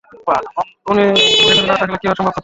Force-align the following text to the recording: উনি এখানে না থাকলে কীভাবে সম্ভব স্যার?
উনি 0.87 1.03
এখানে 1.43 1.67
না 1.69 1.75
থাকলে 1.81 1.97
কীভাবে 2.01 2.17
সম্ভব 2.19 2.27
স্যার? 2.27 2.39